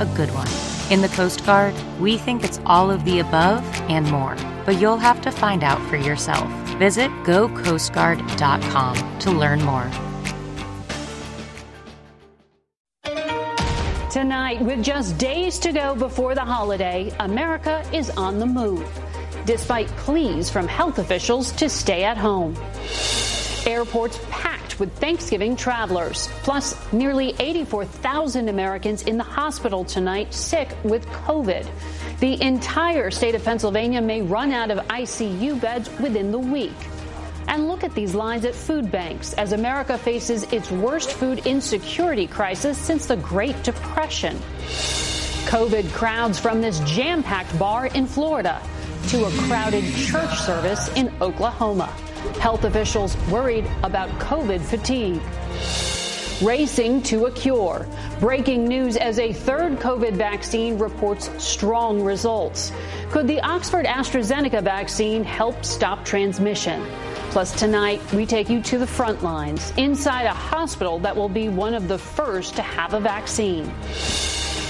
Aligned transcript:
a 0.00 0.06
good 0.16 0.30
one? 0.34 0.48
In 0.90 1.00
the 1.00 1.08
Coast 1.08 1.44
Guard, 1.46 1.74
we 1.98 2.18
think 2.18 2.44
it's 2.44 2.60
all 2.66 2.90
of 2.90 3.04
the 3.04 3.20
above 3.20 3.64
and 3.88 4.10
more, 4.10 4.36
but 4.66 4.80
you'll 4.80 4.98
have 4.98 5.20
to 5.22 5.30
find 5.30 5.64
out 5.64 5.80
for 5.88 5.96
yourself. 5.96 6.48
Visit 6.78 7.10
gocoastguard.com 7.24 9.18
to 9.20 9.30
learn 9.30 9.62
more. 9.62 9.90
Tonight, 14.10 14.60
with 14.60 14.82
just 14.82 15.18
days 15.18 15.58
to 15.58 15.72
go 15.72 15.94
before 15.96 16.34
the 16.36 16.44
holiday, 16.44 17.12
America 17.18 17.84
is 17.92 18.10
on 18.10 18.38
the 18.38 18.46
move, 18.46 18.88
despite 19.44 19.88
pleas 19.88 20.48
from 20.48 20.68
health 20.68 20.98
officials 20.98 21.50
to 21.52 21.68
stay 21.68 22.04
at 22.04 22.16
home. 22.16 22.56
Airports 23.66 24.20
packed 24.30 24.53
with 24.78 24.92
Thanksgiving 24.98 25.56
travelers, 25.56 26.28
plus 26.42 26.76
nearly 26.92 27.34
84,000 27.38 28.48
Americans 28.48 29.02
in 29.02 29.16
the 29.16 29.24
hospital 29.24 29.84
tonight 29.84 30.32
sick 30.32 30.76
with 30.84 31.06
COVID. 31.06 31.66
The 32.20 32.40
entire 32.42 33.10
state 33.10 33.34
of 33.34 33.44
Pennsylvania 33.44 34.00
may 34.00 34.22
run 34.22 34.52
out 34.52 34.70
of 34.70 34.78
ICU 34.88 35.60
beds 35.60 35.90
within 35.98 36.30
the 36.30 36.38
week. 36.38 36.72
And 37.48 37.68
look 37.68 37.84
at 37.84 37.94
these 37.94 38.14
lines 38.14 38.44
at 38.44 38.54
food 38.54 38.90
banks 38.90 39.32
as 39.34 39.52
America 39.52 39.98
faces 39.98 40.44
its 40.52 40.70
worst 40.70 41.12
food 41.12 41.46
insecurity 41.46 42.26
crisis 42.26 42.78
since 42.78 43.06
the 43.06 43.16
Great 43.16 43.62
Depression. 43.62 44.36
COVID 45.46 45.92
crowds 45.92 46.38
from 46.40 46.60
this 46.60 46.80
jam 46.80 47.22
packed 47.22 47.56
bar 47.58 47.86
in 47.86 48.06
Florida 48.06 48.60
to 49.08 49.26
a 49.26 49.30
crowded 49.42 49.84
church 49.94 50.34
service 50.40 50.88
in 50.96 51.14
Oklahoma. 51.20 51.94
Health 52.38 52.64
officials 52.64 53.16
worried 53.28 53.66
about 53.82 54.08
COVID 54.18 54.60
fatigue. 54.60 55.20
Racing 56.42 57.02
to 57.04 57.26
a 57.26 57.30
cure. 57.30 57.86
Breaking 58.20 58.64
news 58.64 58.96
as 58.96 59.18
a 59.18 59.32
third 59.32 59.78
COVID 59.78 60.14
vaccine 60.14 60.78
reports 60.78 61.30
strong 61.42 62.02
results. 62.02 62.72
Could 63.10 63.28
the 63.28 63.40
Oxford 63.40 63.86
AstraZeneca 63.86 64.62
vaccine 64.62 65.22
help 65.22 65.64
stop 65.64 66.04
transmission? 66.04 66.84
Plus, 67.30 67.52
tonight, 67.58 68.00
we 68.12 68.26
take 68.26 68.48
you 68.48 68.60
to 68.62 68.78
the 68.78 68.86
front 68.86 69.22
lines 69.22 69.72
inside 69.76 70.26
a 70.26 70.32
hospital 70.32 70.98
that 71.00 71.16
will 71.16 71.28
be 71.28 71.48
one 71.48 71.74
of 71.74 71.88
the 71.88 71.98
first 71.98 72.56
to 72.56 72.62
have 72.62 72.94
a 72.94 73.00
vaccine. 73.00 73.72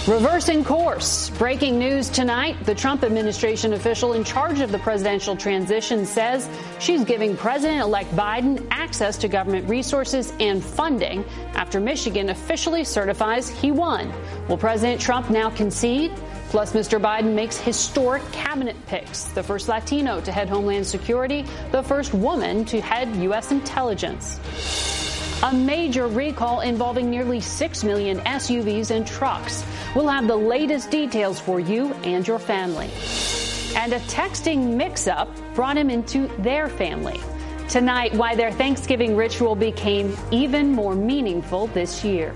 Reversing 0.07 0.65
course. 0.65 1.31
Breaking 1.31 1.79
news 1.79 2.11
tonight. 2.11 2.63
The 2.67 2.75
Trump 2.75 3.05
administration 3.05 3.73
official 3.73 4.13
in 4.13 4.23
charge 4.23 4.61
of 4.61 4.71
the 4.71 4.79
presidential 4.81 5.35
transition 5.35 6.05
says 6.05 6.47
she's 6.79 7.05
giving 7.05 7.39
President 7.39 7.81
elect 7.81 8.15
Biden 8.15 8.67
access 8.71 9.17
to 9.17 9.29
government 9.29 9.67
resources 9.67 10.35
and 10.41 10.63
funding 10.63 11.25
after 11.55 11.81
Michigan 11.81 12.29
officially 12.29 12.85
certifies 12.85 13.49
he 13.49 13.71
won. 13.71 14.13
Will 14.47 14.59
President 14.59 15.01
Trump 15.01 15.31
now 15.31 15.49
concede? 15.49 16.13
Plus, 16.51 16.75
Mr. 16.75 17.01
Biden 17.01 17.35
makes 17.35 17.57
historic 17.57 18.23
cabinet 18.31 18.77
picks 18.87 19.25
the 19.29 19.43
first 19.43 19.69
Latino 19.69 20.21
to 20.21 20.31
head 20.31 20.51
Homeland 20.51 20.87
Security, 20.87 21.47
the 21.73 21.83
first 21.83 22.13
woman 22.13 22.67
to 22.67 22.79
head 22.79 23.17
U.S. 23.17 23.53
intelligence. 23.53 24.39
A 25.45 25.53
major 25.53 26.09
recall 26.09 26.63
involving 26.63 27.11
nearly 27.11 27.39
6 27.39 27.85
million 27.85 28.19
SUVs 28.21 28.91
and 28.91 29.07
trucks. 29.07 29.63
We'll 29.95 30.09
have 30.09 30.27
the 30.27 30.35
latest 30.35 30.91
details 30.91 31.39
for 31.39 31.61
you 31.61 31.93
and 32.03 32.27
your 32.27 32.39
family. 32.39 32.89
And 33.77 33.93
a 33.93 33.99
texting 34.09 34.75
mix 34.75 35.07
up 35.07 35.29
brought 35.55 35.77
him 35.77 35.91
into 35.91 36.29
their 36.39 36.71
family. 36.71 37.21
Tonight, 37.69 38.15
why 38.15 38.35
their 38.35 38.53
Thanksgiving 38.53 39.17
ritual 39.17 39.55
became 39.55 40.17
even 40.31 40.73
more 40.73 40.95
meaningful 40.95 41.67
this 41.67 42.03
year. 42.03 42.35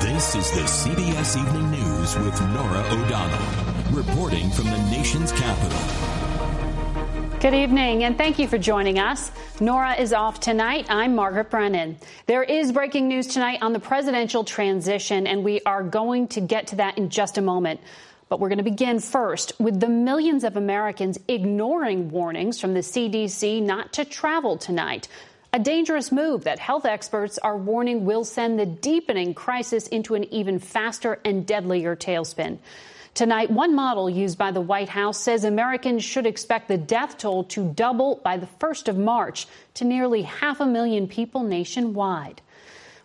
This 0.00 0.36
is 0.36 0.52
the 0.52 0.60
CBS 0.60 1.36
Evening 1.36 1.72
News 1.72 2.16
with 2.18 2.40
Norah 2.52 2.86
O'Donnell, 2.92 3.92
reporting 3.92 4.50
from 4.50 4.66
the 4.66 4.78
nation's 4.92 5.32
capital. 5.32 6.23
Good 7.44 7.52
evening, 7.52 8.04
and 8.04 8.16
thank 8.16 8.38
you 8.38 8.48
for 8.48 8.56
joining 8.56 8.98
us. 8.98 9.30
Norah 9.60 9.96
is 9.96 10.14
off 10.14 10.40
tonight. 10.40 10.86
I'm 10.88 11.14
Margaret 11.14 11.50
Brennan. 11.50 11.98
There 12.24 12.42
is 12.42 12.72
breaking 12.72 13.06
news 13.06 13.26
tonight 13.26 13.58
on 13.60 13.74
the 13.74 13.80
presidential 13.80 14.44
transition, 14.44 15.26
and 15.26 15.44
we 15.44 15.60
are 15.66 15.82
going 15.82 16.28
to 16.28 16.40
get 16.40 16.68
to 16.68 16.76
that 16.76 16.96
in 16.96 17.10
just 17.10 17.36
a 17.36 17.42
moment. 17.42 17.80
But 18.30 18.40
we're 18.40 18.48
going 18.48 18.64
to 18.64 18.64
begin 18.64 18.98
first 18.98 19.60
with 19.60 19.78
the 19.78 19.90
millions 19.90 20.42
of 20.42 20.56
Americans 20.56 21.18
ignoring 21.28 22.08
warnings 22.08 22.62
from 22.62 22.72
the 22.72 22.80
CDC 22.80 23.60
not 23.62 23.92
to 23.92 24.06
travel 24.06 24.56
tonight. 24.56 25.08
A 25.52 25.58
dangerous 25.58 26.10
move 26.10 26.44
that 26.44 26.58
health 26.58 26.86
experts 26.86 27.36
are 27.36 27.58
warning 27.58 28.06
will 28.06 28.24
send 28.24 28.58
the 28.58 28.64
deepening 28.64 29.34
crisis 29.34 29.86
into 29.88 30.14
an 30.14 30.24
even 30.32 30.58
faster 30.58 31.20
and 31.26 31.46
deadlier 31.46 31.94
tailspin. 31.94 32.56
Tonight, 33.14 33.48
one 33.48 33.76
model 33.76 34.10
used 34.10 34.36
by 34.36 34.50
the 34.50 34.60
White 34.60 34.88
House 34.88 35.20
says 35.20 35.44
Americans 35.44 36.02
should 36.02 36.26
expect 36.26 36.66
the 36.66 36.76
death 36.76 37.16
toll 37.16 37.44
to 37.44 37.70
double 37.70 38.16
by 38.24 38.36
the 38.36 38.48
1st 38.58 38.88
of 38.88 38.98
March 38.98 39.46
to 39.74 39.84
nearly 39.84 40.22
half 40.22 40.58
a 40.58 40.66
million 40.66 41.06
people 41.06 41.44
nationwide. 41.44 42.42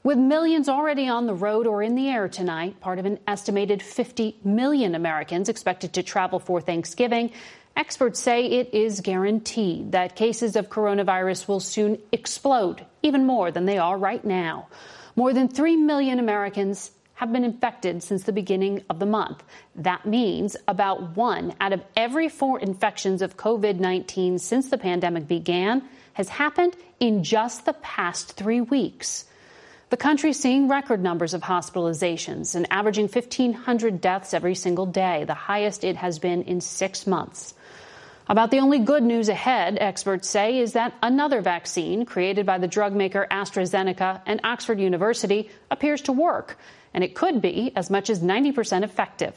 With 0.01 0.17
millions 0.17 0.67
already 0.67 1.07
on 1.07 1.27
the 1.27 1.35
road 1.35 1.67
or 1.67 1.83
in 1.83 1.93
the 1.93 2.09
air 2.09 2.27
tonight, 2.27 2.79
part 2.79 2.97
of 2.97 3.05
an 3.05 3.19
estimated 3.27 3.83
50 3.83 4.37
million 4.43 4.95
Americans 4.95 5.47
expected 5.47 5.93
to 5.93 6.01
travel 6.01 6.39
for 6.39 6.59
Thanksgiving, 6.59 7.31
Experts 7.77 8.19
say 8.19 8.45
it 8.45 8.73
is 8.73 9.01
guaranteed 9.01 9.91
that 9.91 10.15
cases 10.15 10.55
of 10.55 10.69
coronavirus 10.69 11.47
will 11.47 11.59
soon 11.59 11.99
explode, 12.11 12.83
even 13.03 13.25
more 13.25 13.51
than 13.51 13.65
they 13.65 13.77
are 13.77 13.97
right 13.97 14.25
now. 14.25 14.67
More 15.15 15.33
than 15.33 15.47
3 15.47 15.77
million 15.77 16.19
Americans 16.19 16.91
have 17.19 17.33
been 17.33 17.43
infected 17.43 18.01
since 18.01 18.23
the 18.23 18.31
beginning 18.31 18.81
of 18.89 18.97
the 18.97 19.05
month. 19.05 19.43
That 19.75 20.05
means 20.05 20.55
about 20.69 21.17
one 21.17 21.53
out 21.59 21.73
of 21.73 21.83
every 21.97 22.29
four 22.29 22.61
infections 22.61 23.21
of 23.21 23.35
COVID 23.35 23.77
19 23.77 24.39
since 24.39 24.69
the 24.69 24.77
pandemic 24.77 25.27
began 25.27 25.83
has 26.13 26.29
happened 26.29 26.77
in 26.97 27.25
just 27.25 27.65
the 27.65 27.73
past 27.73 28.37
three 28.37 28.61
weeks. 28.61 29.25
The 29.89 29.97
country 29.97 30.31
seeing 30.31 30.69
record 30.69 31.03
numbers 31.03 31.33
of 31.33 31.41
hospitalizations 31.41 32.55
and 32.55 32.65
averaging 32.71 33.09
1,500 33.09 33.99
deaths 33.99 34.33
every 34.33 34.55
single 34.55 34.85
day, 34.85 35.25
the 35.25 35.33
highest 35.33 35.83
it 35.83 35.97
has 35.97 36.19
been 36.19 36.43
in 36.43 36.61
six 36.61 37.05
months. 37.05 37.53
About 38.29 38.51
the 38.51 38.59
only 38.59 38.77
good 38.77 39.01
news 39.01 39.27
ahead, 39.27 39.79
experts 39.81 40.29
say, 40.29 40.59
is 40.59 40.73
that 40.73 40.93
another 41.01 41.41
vaccine 41.41 42.05
created 42.05 42.45
by 42.45 42.59
the 42.59 42.67
drug 42.67 42.93
maker 42.93 43.25
AstraZeneca 43.31 44.21
and 44.27 44.39
Oxford 44.43 44.79
University 44.79 45.49
appears 45.71 46.01
to 46.03 46.11
work, 46.11 46.59
and 46.93 47.03
it 47.03 47.15
could 47.15 47.41
be 47.41 47.73
as 47.75 47.89
much 47.89 48.07
as 48.11 48.19
90% 48.19 48.83
effective. 48.83 49.33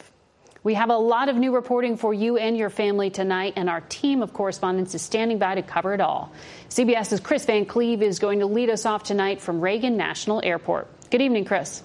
We 0.61 0.75
have 0.75 0.91
a 0.91 0.95
lot 0.95 1.27
of 1.27 1.35
new 1.37 1.55
reporting 1.55 1.97
for 1.97 2.13
you 2.13 2.37
and 2.37 2.55
your 2.55 2.69
family 2.69 3.09
tonight, 3.09 3.53
and 3.55 3.67
our 3.67 3.81
team 3.81 4.21
of 4.21 4.31
correspondents 4.31 4.93
is 4.93 5.01
standing 5.01 5.39
by 5.39 5.55
to 5.55 5.63
cover 5.63 5.95
it 5.95 5.99
all. 5.99 6.31
CBS's 6.69 7.19
Kris 7.19 7.45
Van 7.45 7.65
Cleave 7.65 8.03
is 8.03 8.19
going 8.19 8.41
to 8.41 8.45
lead 8.45 8.69
us 8.69 8.85
off 8.85 9.01
tonight 9.01 9.41
from 9.41 9.59
Reagan 9.59 9.97
National 9.97 10.39
Airport. 10.43 10.87
Good 11.09 11.21
evening, 11.21 11.45
Kris. 11.45 11.81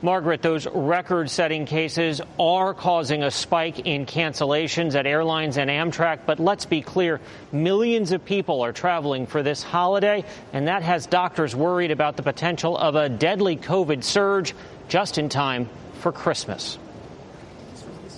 Margaret, 0.00 0.42
those 0.42 0.66
record 0.68 1.28
setting 1.28 1.66
cases 1.66 2.20
are 2.38 2.72
causing 2.72 3.24
a 3.24 3.32
spike 3.32 3.80
in 3.80 4.06
cancellations 4.06 4.94
at 4.94 5.06
airlines 5.06 5.56
and 5.58 5.68
Amtrak. 5.68 6.20
But 6.24 6.38
let's 6.38 6.66
be 6.66 6.82
clear 6.82 7.20
millions 7.50 8.12
of 8.12 8.24
people 8.24 8.64
are 8.64 8.72
traveling 8.72 9.26
for 9.26 9.42
this 9.42 9.62
holiday, 9.62 10.24
and 10.52 10.68
that 10.68 10.84
has 10.84 11.06
doctors 11.06 11.56
worried 11.56 11.90
about 11.90 12.16
the 12.16 12.22
potential 12.22 12.78
of 12.78 12.94
a 12.94 13.08
deadly 13.08 13.56
COVID 13.56 14.04
surge 14.04 14.54
just 14.88 15.18
in 15.18 15.28
time 15.28 15.68
for 15.94 16.12
Christmas. 16.12 16.78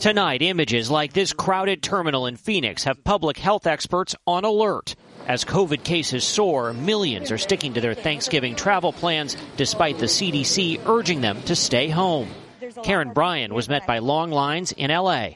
Tonight, 0.00 0.43
images 0.43 0.91
like 0.91 1.15
this 1.15 1.32
crowded 1.32 1.82
terminal 1.82 2.27
in 2.27 2.37
Phoenix 2.37 2.85
have 2.85 3.05
public 3.05 3.38
health 3.38 3.67
experts 3.67 4.15
on 4.27 4.44
alert. 4.44 4.97
As 5.31 5.44
COVID 5.44 5.85
cases 5.85 6.25
soar, 6.25 6.73
millions 6.73 7.31
are 7.31 7.38
sticking 7.38 7.75
to 7.75 7.81
their 7.81 7.94
Thanksgiving 7.94 8.56
travel 8.56 8.93
plans 8.93 9.37
despite 9.56 10.00
the 10.00 10.06
CDC 10.06 10.85
urging 10.88 11.21
them 11.21 11.41
to 11.43 11.55
stay 11.55 11.88
home. 11.88 12.29
Karen 12.82 13.12
Bryan 13.12 13.55
was 13.55 13.69
met 13.69 13.87
by 13.87 14.00
long 14.00 14.32
lines 14.32 14.73
in 14.73 14.91
LA. 14.91 15.29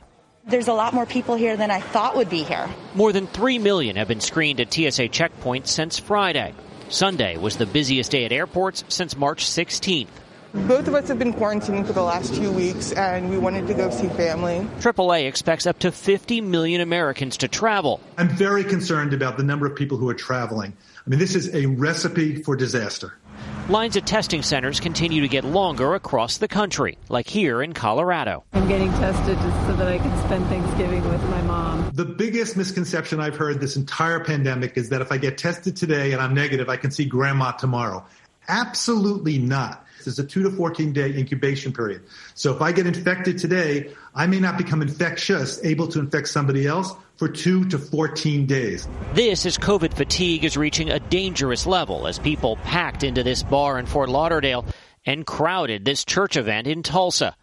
There's 0.49 0.67
a 0.67 0.73
lot 0.73 0.95
more 0.95 1.07
people 1.07 1.37
here 1.37 1.57
than 1.57 1.71
I 1.71 1.79
thought 1.79 2.17
would 2.17 2.29
be 2.29 2.43
here. 2.43 2.69
More 2.97 3.13
than 3.13 3.29
3 3.29 3.61
million 3.61 3.95
have 3.95 4.09
been 4.09 4.21
screened 4.21 4.59
at 4.59 4.75
TSA 4.75 5.11
checkpoints 5.11 5.69
since 5.69 5.97
Friday. 5.97 6.55
Sunday 6.89 7.37
was 7.37 7.57
the 7.57 7.65
busiest 7.65 8.11
day 8.11 8.25
at 8.25 8.33
airports 8.33 8.83
since 8.89 9.17
March 9.17 9.45
16th. 9.45 10.09
Both 10.55 10.87
of 10.87 10.95
us 10.95 11.09
have 11.09 11.19
been 11.19 11.35
quarantining 11.35 11.85
for 11.85 11.93
the 11.93 12.03
last 12.03 12.33
two 12.33 12.53
weeks, 12.53 12.93
and 12.93 13.29
we 13.29 13.37
wanted 13.37 13.67
to 13.67 13.75
go 13.75 13.91
see 13.91 14.07
family. 14.11 14.65
AAA 14.79 15.27
expects 15.27 15.67
up 15.67 15.81
to 15.81 15.91
50 15.91 16.41
million 16.43 16.81
Americans 16.81 17.39
to 17.39 17.49
travel. 17.49 18.01
I'm 18.19 18.29
very 18.29 18.63
concerned 18.63 19.13
about 19.13 19.37
the 19.37 19.43
number 19.43 19.67
of 19.67 19.75
people 19.75 19.99
who 19.99 20.09
are 20.09 20.15
traveling. 20.15 20.73
I 21.05 21.11
mean, 21.11 21.19
this 21.19 21.35
is 21.35 21.53
a 21.57 21.67
recipe 21.67 22.41
for 22.41 22.55
disaster. 22.55 23.15
Lines 23.69 23.97
at 23.97 24.07
testing 24.07 24.43
centers 24.43 24.79
continue 24.79 25.23
to 25.23 25.29
get 25.29 25.45
longer 25.45 25.95
across 25.95 26.39
the 26.39 26.47
country, 26.47 26.99
like 27.09 27.27
here 27.27 27.61
in 27.61 27.73
Colorado. 27.73 28.45
I'm 28.53 28.69
getting 28.69 28.93
tested 28.93 29.37
just 29.37 29.67
so 29.67 29.75
that 29.75 29.89
I 29.89 29.99
can 29.99 30.25
spend 30.27 30.47
Thanksgiving 30.47 31.03
with 31.09 31.23
my 31.31 31.43
mom. 31.43 31.91
The 31.95 32.05
biggest 32.05 32.57
misconception 32.57 33.19
I've 33.19 33.37
heard 33.37 33.61
this 33.61 33.75
entire 33.75 34.21
pandemic 34.21 34.77
is 34.77 34.89
that 34.91 35.01
if 35.01 35.11
I 35.11 35.19
get 35.19 35.37
tested 35.37 35.75
today 35.75 36.13
and 36.13 36.23
I'm 36.23 36.33
negative, 36.33 36.69
I 36.69 36.77
can 36.77 36.93
see 36.93 37.07
grandma 37.07 37.51
tomorrow. 37.51 38.07
Absolutely 38.47 39.39
not. 39.39 39.84
There's 40.05 40.19
a 40.19 40.25
two 40.25 40.43
to 40.43 40.51
14 40.51 40.93
day 40.93 41.17
incubation 41.17 41.73
period. 41.73 42.03
So 42.35 42.55
if 42.55 42.63
I 42.63 42.73
get 42.73 42.87
infected 42.87 43.39
today, 43.39 43.93
I 44.15 44.27
may 44.27 44.41
not 44.41 44.59
become 44.59 44.83
infectious, 44.83 45.63
able 45.65 45.89
to 45.89 46.01
infect 46.01 46.29
somebody 46.29 46.67
else 46.67 46.93
for 47.17 47.29
two 47.29 47.65
to 47.67 47.79
14 47.79 48.47
days. 48.47 48.89
This 49.13 49.47
is 49.47 49.59
COVID 49.59 49.95
fatigue 49.95 50.45
is 50.45 50.57
reaching 50.57 50.91
a 50.91 51.01
dangerous 51.01 51.67
level 51.67 52.07
as 52.07 52.19
people 52.19 52.57
packed 52.57 53.05
into 53.05 53.23
this 53.23 53.43
bar 53.43 53.79
in 53.79 53.87
Fort 53.87 54.09
Lauderdale 54.09 54.67
and 55.07 55.27
crowded 55.27 55.85
this 55.85 56.05
church 56.05 56.37
event 56.37 56.67
in 56.67 56.83
Tulsa. 56.83 57.37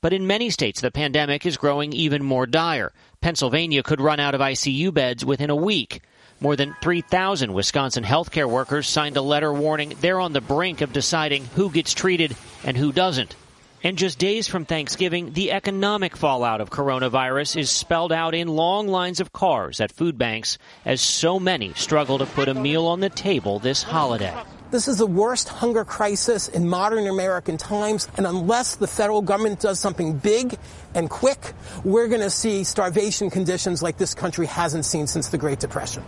But 0.00 0.12
in 0.12 0.26
many 0.26 0.50
states, 0.50 0.80
the 0.80 0.90
pandemic 0.90 1.44
is 1.44 1.56
growing 1.56 1.92
even 1.92 2.22
more 2.22 2.46
dire. 2.46 2.92
Pennsylvania 3.20 3.82
could 3.82 4.00
run 4.00 4.20
out 4.20 4.34
of 4.34 4.40
ICU 4.40 4.94
beds 4.94 5.24
within 5.24 5.50
a 5.50 5.56
week. 5.56 6.02
More 6.40 6.54
than 6.54 6.76
3,000 6.82 7.52
Wisconsin 7.52 8.04
healthcare 8.04 8.48
workers 8.48 8.86
signed 8.86 9.16
a 9.16 9.22
letter 9.22 9.52
warning 9.52 9.94
they're 10.00 10.20
on 10.20 10.32
the 10.32 10.40
brink 10.40 10.82
of 10.82 10.92
deciding 10.92 11.44
who 11.46 11.68
gets 11.68 11.92
treated 11.92 12.36
and 12.62 12.76
who 12.76 12.92
doesn't. 12.92 13.34
And 13.82 13.98
just 13.98 14.20
days 14.20 14.46
from 14.46 14.64
Thanksgiving, 14.64 15.32
the 15.32 15.50
economic 15.50 16.16
fallout 16.16 16.60
of 16.60 16.70
coronavirus 16.70 17.56
is 17.56 17.70
spelled 17.70 18.12
out 18.12 18.36
in 18.36 18.46
long 18.46 18.86
lines 18.86 19.18
of 19.18 19.32
cars 19.32 19.80
at 19.80 19.90
food 19.90 20.16
banks 20.16 20.58
as 20.84 21.00
so 21.00 21.40
many 21.40 21.72
struggle 21.74 22.18
to 22.18 22.26
put 22.26 22.48
a 22.48 22.54
meal 22.54 22.86
on 22.86 23.00
the 23.00 23.10
table 23.10 23.58
this 23.58 23.82
holiday. 23.82 24.34
This 24.70 24.86
is 24.86 24.98
the 24.98 25.06
worst 25.06 25.48
hunger 25.48 25.84
crisis 25.84 26.46
in 26.46 26.68
modern 26.68 27.08
American 27.08 27.56
times, 27.56 28.06
and 28.16 28.26
unless 28.26 28.76
the 28.76 28.86
federal 28.86 29.22
government 29.22 29.60
does 29.60 29.80
something 29.80 30.18
big 30.18 30.56
and 30.94 31.08
quick, 31.08 31.52
we're 31.84 32.08
going 32.08 32.20
to 32.20 32.30
see 32.30 32.62
starvation 32.62 33.30
conditions 33.30 33.82
like 33.82 33.96
this 33.96 34.14
country 34.14 34.46
hasn't 34.46 34.84
seen 34.84 35.06
since 35.06 35.28
the 35.28 35.38
Great 35.38 35.58
Depression. 35.58 36.04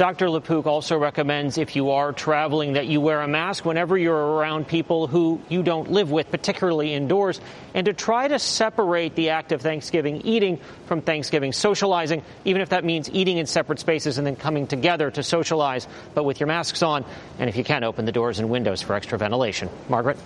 Dr. 0.00 0.30
LaPook 0.30 0.64
also 0.64 0.96
recommends 0.96 1.58
if 1.58 1.76
you 1.76 1.90
are 1.90 2.10
traveling 2.14 2.72
that 2.72 2.86
you 2.86 3.02
wear 3.02 3.20
a 3.20 3.28
mask 3.28 3.66
whenever 3.66 3.98
you're 3.98 4.16
around 4.16 4.66
people 4.66 5.06
who 5.06 5.38
you 5.50 5.62
don't 5.62 5.90
live 5.90 6.10
with, 6.10 6.30
particularly 6.30 6.94
indoors, 6.94 7.38
and 7.74 7.84
to 7.84 7.92
try 7.92 8.26
to 8.26 8.38
separate 8.38 9.14
the 9.14 9.28
act 9.28 9.52
of 9.52 9.60
Thanksgiving 9.60 10.22
eating 10.22 10.58
from 10.86 11.02
Thanksgiving 11.02 11.52
socializing, 11.52 12.22
even 12.46 12.62
if 12.62 12.70
that 12.70 12.82
means 12.82 13.10
eating 13.10 13.36
in 13.36 13.44
separate 13.44 13.78
spaces 13.78 14.16
and 14.16 14.26
then 14.26 14.36
coming 14.36 14.66
together 14.66 15.10
to 15.10 15.22
socialize, 15.22 15.86
but 16.14 16.24
with 16.24 16.40
your 16.40 16.46
masks 16.46 16.82
on, 16.82 17.04
and 17.38 17.50
if 17.50 17.56
you 17.56 17.62
can, 17.62 17.84
open 17.84 18.06
the 18.06 18.12
doors 18.12 18.38
and 18.38 18.48
windows 18.48 18.80
for 18.80 18.94
extra 18.94 19.18
ventilation. 19.18 19.68
Margaret? 19.90 20.16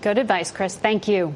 Good 0.00 0.18
advice, 0.18 0.52
Kris. 0.52 0.76
Thank 0.76 1.08
you. 1.08 1.34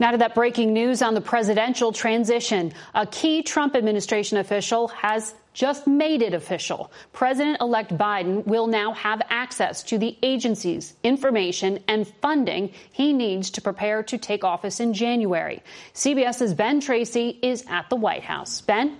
Now 0.00 0.10
to 0.10 0.18
that 0.18 0.34
breaking 0.34 0.72
news 0.72 1.02
on 1.02 1.14
the 1.14 1.20
presidential 1.20 1.92
transition. 1.92 2.72
A 2.96 3.06
key 3.06 3.44
Trump 3.44 3.76
administration 3.76 4.38
official 4.38 4.88
has 4.88 5.32
just 5.52 5.86
made 5.86 6.22
it 6.22 6.34
official. 6.34 6.90
President 7.12 7.60
elect 7.60 7.96
Biden 7.96 8.44
will 8.46 8.66
now 8.66 8.92
have 8.92 9.22
access 9.28 9.82
to 9.84 9.98
the 9.98 10.16
agency's 10.22 10.94
information 11.02 11.78
and 11.88 12.06
funding 12.20 12.72
he 12.92 13.12
needs 13.12 13.50
to 13.50 13.60
prepare 13.60 14.02
to 14.04 14.18
take 14.18 14.44
office 14.44 14.80
in 14.80 14.94
January. 14.94 15.62
CBS's 15.94 16.54
Ben 16.54 16.80
Tracy 16.80 17.38
is 17.42 17.64
at 17.68 17.88
the 17.90 17.96
White 17.96 18.24
House. 18.24 18.60
Ben? 18.60 18.96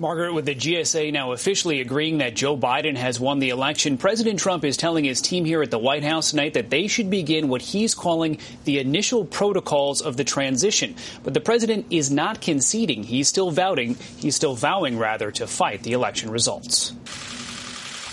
Margaret, 0.00 0.32
with 0.32 0.46
the 0.46 0.54
GSA 0.54 1.12
now 1.12 1.32
officially 1.32 1.82
agreeing 1.82 2.18
that 2.18 2.34
Joe 2.34 2.56
Biden 2.56 2.96
has 2.96 3.20
won 3.20 3.38
the 3.38 3.50
election, 3.50 3.98
President 3.98 4.38
Trump 4.38 4.64
is 4.64 4.78
telling 4.78 5.04
his 5.04 5.20
team 5.20 5.44
here 5.44 5.60
at 5.60 5.70
the 5.70 5.78
White 5.78 6.04
House 6.04 6.30
tonight 6.30 6.54
that 6.54 6.70
they 6.70 6.86
should 6.86 7.10
begin 7.10 7.50
what 7.50 7.60
he's 7.60 7.94
calling 7.94 8.38
the 8.64 8.78
initial 8.78 9.26
protocols 9.26 10.00
of 10.00 10.16
the 10.16 10.24
transition. 10.24 10.94
But 11.22 11.34
the 11.34 11.40
president 11.42 11.84
is 11.90 12.10
not 12.10 12.40
conceding. 12.40 13.02
He's 13.02 13.28
still 13.28 13.50
vowing, 13.50 13.96
he's 14.16 14.34
still 14.34 14.54
vowing 14.54 14.96
rather 14.96 15.30
to 15.32 15.46
fight 15.46 15.82
the 15.82 15.92
election 15.92 16.30
results. 16.30 16.94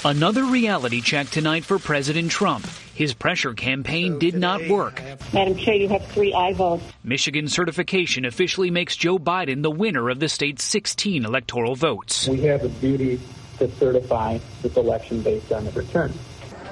Another 0.04 0.44
reality 0.44 1.00
check 1.00 1.30
tonight 1.30 1.64
for 1.64 1.80
President 1.80 2.30
Trump. 2.30 2.68
His 2.98 3.14
pressure 3.14 3.54
campaign 3.54 4.18
did 4.18 4.34
not 4.34 4.68
work. 4.68 5.04
Madam 5.32 5.56
Chair, 5.56 5.76
you 5.76 5.88
have 5.88 6.04
three 6.08 6.34
aye 6.34 6.54
votes. 6.54 6.84
Michigan 7.04 7.48
certification 7.48 8.26
officially 8.26 8.72
makes 8.72 8.96
Joe 8.96 9.20
Biden 9.20 9.62
the 9.62 9.70
winner 9.70 10.10
of 10.10 10.20
the 10.20 10.28
state's 10.28 10.64
16 10.64 11.24
electoral 11.24 11.76
votes. 11.76 12.28
We 12.28 12.42
have 12.42 12.64
a 12.64 12.70
duty 12.70 13.20
to 13.60 13.70
certify 13.76 14.40
this 14.64 14.76
election 14.78 15.22
based 15.22 15.52
on 15.52 15.66
the 15.66 15.72
return. 15.74 16.12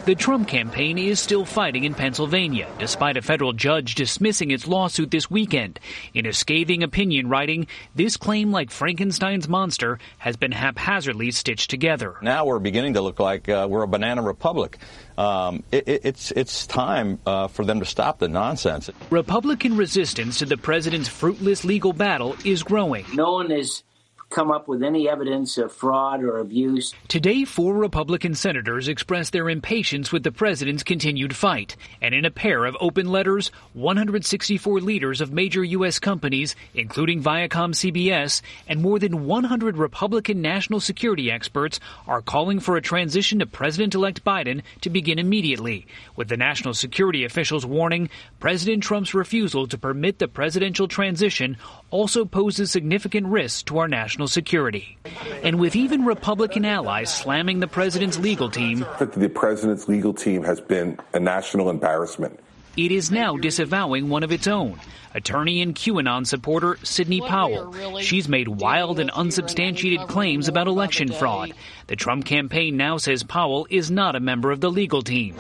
The 0.06 0.14
Trump 0.14 0.48
campaign 0.48 1.00
is 1.00 1.20
still 1.20 1.46
fighting 1.46 1.84
in 1.84 1.96
Pennsylvania, 1.96 2.68
despite 2.78 3.18
a 3.18 3.24
federal 3.24 3.54
judge 3.54 3.96
dismissing 3.96 4.52
its 4.52 4.68
lawsuit 4.68 5.10
this 5.10 5.32
weekend. 5.32 5.80
In 6.14 6.28
a 6.28 6.34
scathing 6.34 6.84
opinion 6.84 7.28
writing, 7.28 7.66
this 7.96 8.16
claim, 8.16 8.52
like 8.52 8.70
Frankenstein's 8.70 9.48
monster, 9.48 9.98
has 10.20 10.38
been 10.38 10.52
haphazardly 10.52 11.32
stitched 11.32 11.72
together. 11.72 12.18
Now 12.22 12.46
we're 12.46 12.60
beginning 12.60 12.94
to 12.94 13.02
look 13.02 13.20
like 13.20 13.50
uh, 13.50 13.66
we're 13.68 13.82
a 13.82 13.88
banana 13.88 14.22
republic. 14.22 14.78
Um, 15.18 15.64
it, 15.72 15.88
it, 15.88 16.02
it's 16.04 16.30
it's 16.30 16.68
time 16.68 17.18
uh, 17.26 17.48
for 17.48 17.66
them 17.66 17.80
to 17.80 17.86
stop 17.88 18.20
the 18.20 18.28
nonsense. 18.28 18.92
Republican 19.10 19.76
resistance 19.76 20.38
to 20.38 20.46
the 20.46 20.58
president's 20.58 21.10
fruitless 21.10 21.66
legal 21.66 21.94
battle 21.94 22.36
is 22.46 22.62
growing. 22.62 23.06
No 23.16 23.32
one 23.32 23.52
is 23.52 23.82
come 24.30 24.52
up 24.52 24.68
with 24.68 24.84
any 24.84 25.08
evidence 25.08 25.58
of 25.58 25.72
fraud 25.72 26.24
or 26.24 26.40
abuse. 26.40 26.94
Today, 27.08 27.46
four 27.46 27.76
Republican 27.76 28.36
senators 28.36 28.88
expressed 28.88 29.34
their 29.34 29.50
impatience 29.50 30.12
with 30.12 30.24
the 30.24 30.32
president's 30.32 30.84
continued 30.84 31.36
fight. 31.36 31.76
And 32.02 32.14
in 32.14 32.26
a 32.26 32.32
pair 32.32 32.66
of 32.66 32.76
open 32.80 33.10
letters, 33.10 33.52
164 33.74 34.82
leaders 34.82 35.22
of 35.22 35.32
major 35.32 35.64
U.S. 35.64 36.00
companies, 36.00 36.56
including 36.74 37.24
Viacom 37.24 37.74
CBS, 37.74 38.42
and 38.68 38.82
more 38.82 39.00
than 39.00 39.26
100 39.26 39.78
Republican 39.78 40.42
national 40.42 40.80
security 40.80 41.32
experts 41.32 41.80
are 42.08 42.22
calling 42.22 42.60
for 42.60 42.76
a 42.76 42.82
transition 42.82 43.40
to 43.40 43.46
President 43.46 43.96
elect 43.96 44.24
Biden 44.24 44.62
to 44.82 44.90
begin 44.90 45.20
immediately, 45.20 45.88
with 46.16 46.28
the 46.28 46.38
national 46.38 46.74
security 46.74 47.24
officials 47.24 47.66
warning 47.66 48.10
President 48.40 48.84
Trump's 48.84 49.14
refusal 49.14 49.68
to 49.68 49.78
permit 49.78 50.20
the 50.20 50.28
presidential 50.28 50.88
transition 50.88 51.58
also 51.96 52.26
poses 52.26 52.72
significant 52.72 53.26
risks 53.28 53.64
to 53.64 53.78
our 53.78 53.88
national 53.88 54.28
security. 54.28 54.98
And 55.44 55.60
with 55.62 55.78
even 55.78 56.04
Republican 56.04 56.66
allies 56.66 57.14
slamming 57.14 57.62
the 57.62 57.68
president's 57.68 58.20
legal 58.20 58.50
team, 58.50 58.86
the 59.00 59.32
president's 59.34 59.88
legal 59.88 60.14
team 60.14 60.44
has 60.44 60.60
been 60.60 61.00
a 61.14 61.22
national 61.22 61.70
embarrassment. 61.70 62.38
It 62.76 62.92
is 62.92 63.12
now 63.12 63.38
disavowing 63.38 64.10
one 64.10 64.24
of 64.24 64.34
its 64.34 64.46
own. 64.46 64.78
Attorney 65.14 65.62
and 65.62 65.74
QAnon 65.74 66.28
supporter 66.28 66.78
Sidney 66.84 67.22
Powell. 67.22 67.74
She's 68.02 68.28
made 68.28 68.50
wild 68.50 69.00
and 69.00 69.10
unsubstantiated 69.12 70.10
claims 70.10 70.50
about 70.50 70.68
election 70.68 71.14
fraud. 71.14 71.54
The 71.88 71.96
Trump 71.96 72.26
campaign 72.26 72.76
now 72.76 72.98
says 72.98 73.24
Powell 73.24 73.68
is 73.70 73.90
not 73.90 74.18
a 74.18 74.20
member 74.20 74.52
of 74.52 74.60
the 74.60 74.70
legal 74.70 75.02
team. 75.02 75.36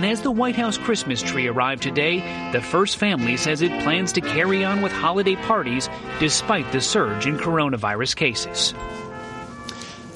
And 0.00 0.10
as 0.10 0.22
the 0.22 0.30
White 0.30 0.56
House 0.56 0.78
Christmas 0.78 1.20
tree 1.20 1.46
arrived 1.46 1.82
today, 1.82 2.20
the 2.52 2.62
first 2.62 2.96
family 2.96 3.36
says 3.36 3.60
it 3.60 3.82
plans 3.82 4.12
to 4.12 4.22
carry 4.22 4.64
on 4.64 4.80
with 4.80 4.92
holiday 4.92 5.36
parties 5.36 5.90
despite 6.18 6.72
the 6.72 6.80
surge 6.80 7.26
in 7.26 7.36
coronavirus 7.36 8.16
cases. 8.16 8.72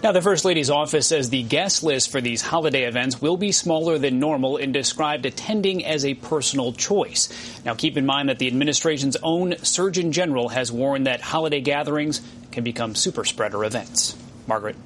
Now, 0.03 0.13
the 0.13 0.23
First 0.23 0.47
Lady's 0.47 0.71
office 0.71 1.09
says 1.09 1.29
the 1.29 1.43
guest 1.43 1.83
list 1.83 2.11
for 2.11 2.23
these 2.23 2.41
holiday 2.41 2.85
events 2.85 3.21
will 3.21 3.37
be 3.37 3.53
smaller 3.53 3.99
than 3.99 4.19
normal 4.19 4.57
and 4.57 4.73
described 4.73 5.27
attending 5.27 5.85
as 5.85 6.07
a 6.07 6.15
personal 6.15 6.73
choice. 6.73 7.29
Now, 7.67 7.75
keep 7.75 7.99
in 7.99 8.07
mind 8.07 8.31
that 8.31 8.39
the 8.39 8.47
administration's 8.47 9.19
own 9.23 9.57
Surgeon 9.65 10.13
General 10.13 10.49
has 10.49 10.73
warned 10.73 11.09
that 11.09 11.21
holiday 11.21 11.61
gatherings 11.61 12.23
can 12.53 12.65
become 12.65 12.95
super 12.95 13.27
spreader 13.27 13.63
events. 13.67 14.17
Margaret. 14.47 14.77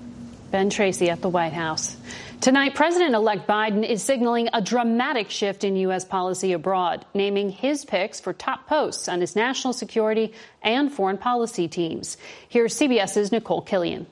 Ben 0.51 0.71
Tracy 0.71 1.09
at 1.09 1.21
the 1.21 1.29
White 1.29 1.53
House. 1.53 1.97
Tonight, 2.41 2.77
President 2.77 3.17
elect 3.17 3.49
Biden 3.49 3.85
is 3.85 4.01
signaling 4.01 4.49
a 4.53 4.63
dramatic 4.63 5.29
shift 5.29 5.65
in 5.65 5.75
U.S. 5.75 6.05
policy 6.05 6.53
abroad, 6.53 7.05
naming 7.13 7.51
his 7.51 7.85
picks 7.85 8.21
for 8.21 8.33
top 8.33 8.69
posts 8.69 9.09
on 9.09 9.21
his 9.21 9.35
national 9.35 9.73
security 9.73 10.33
and 10.63 10.93
foreign 10.93 11.19
policy 11.19 11.67
teams. 11.67 12.17
Here's 12.49 12.79
CBS's 12.79 13.33
Nicole 13.33 13.65
Killion. 13.65 14.07